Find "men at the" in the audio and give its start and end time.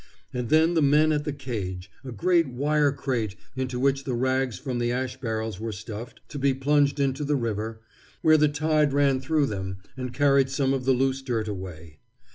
0.81-1.31